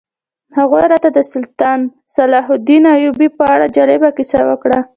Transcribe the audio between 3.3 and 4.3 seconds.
په اړه جالبه